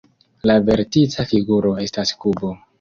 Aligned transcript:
La 0.51 0.55
vertica 0.69 1.27
figuro 1.35 1.77
estas 1.87 2.17
kubo. 2.25 2.55